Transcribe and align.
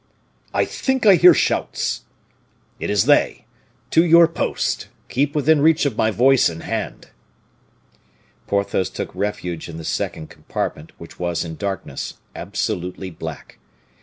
"I 0.51 0.65
think 0.65 1.05
I 1.05 1.13
hear 1.13 1.35
shouts." 1.35 2.05
"It 2.79 2.89
is 2.89 3.05
they! 3.05 3.45
To 3.91 4.03
your 4.03 4.27
post. 4.27 4.87
Keep 5.09 5.35
within 5.35 5.61
reach 5.61 5.85
of 5.85 5.95
my 5.95 6.09
voice 6.09 6.49
and 6.49 6.63
hand." 6.63 7.09
Porthos 8.47 8.89
took 8.89 9.13
refuge 9.13 9.69
in 9.69 9.77
the 9.77 9.83
second 9.83 10.31
compartment, 10.31 10.91
which 10.97 11.19
was 11.19 11.45
in 11.45 11.55
darkness, 11.55 12.15
absolutely 12.35 13.11
black. 13.11 13.59